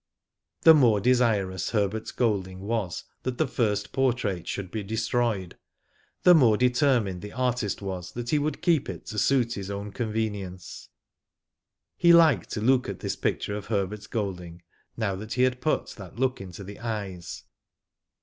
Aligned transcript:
The 0.61 0.73
more 0.73 0.99
desirous 0.99 1.69
Herbert 1.69 2.11
Golding 2.17 2.61
was 2.61 3.03
that 3.21 3.37
the 3.37 3.45
first 3.45 3.91
portrait 3.91 4.47
should 4.47 4.71
be 4.71 4.81
destroyed, 4.81 5.57
the 6.23 6.33
more 6.33 6.57
determined 6.57 7.21
the 7.21 7.33
artist 7.33 7.83
was 7.83 8.11
that 8.13 8.31
he 8.31 8.39
would 8.39 8.63
keep 8.63 8.89
it 8.89 9.05
to 9.05 9.19
suit 9.19 9.53
his 9.53 9.69
own 9.69 9.91
convenience. 9.91 10.89
He 11.97 12.13
liked 12.13 12.49
to 12.53 12.61
look 12.61 12.89
at 12.89 13.01
this 13.01 13.15
picture 13.15 13.55
of 13.55 13.67
Herbert 13.67 14.09
Golding 14.09 14.63
now 14.97 15.15
he 15.17 15.43
had 15.43 15.61
put 15.61 15.89
that 15.97 16.17
look 16.17 16.41
in 16.41 16.49
the 16.49 16.79
eyes. 16.79 17.43